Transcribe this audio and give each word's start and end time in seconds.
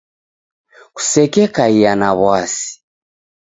Kosekekaia 0.95 1.91
na 1.99 2.09
w'asi 2.19 2.69